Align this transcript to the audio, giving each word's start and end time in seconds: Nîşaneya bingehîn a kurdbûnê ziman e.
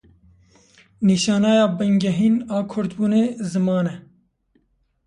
Nîşaneya 1.07 1.65
bingehîn 1.77 2.35
a 2.55 2.59
kurdbûnê 2.71 3.23
ziman 3.51 3.85
e. 3.93 3.95